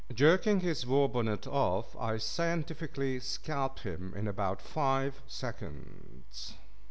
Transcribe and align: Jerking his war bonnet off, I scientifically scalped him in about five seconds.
Jerking 0.11 0.61
his 0.61 0.83
war 0.83 1.07
bonnet 1.07 1.45
off, 1.45 1.95
I 1.95 2.17
scientifically 2.17 3.19
scalped 3.19 3.81
him 3.81 4.15
in 4.15 4.27
about 4.27 4.59
five 4.59 5.21
seconds. 5.27 6.55